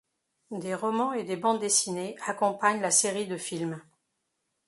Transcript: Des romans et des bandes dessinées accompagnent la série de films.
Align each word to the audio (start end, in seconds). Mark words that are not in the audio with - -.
Des 0.57 0.73
romans 0.73 1.13
et 1.13 1.23
des 1.23 1.35
bandes 1.37 1.59
dessinées 1.59 2.15
accompagnent 2.25 2.81
la 2.81 2.89
série 2.89 3.27
de 3.27 3.37
films. 3.37 3.83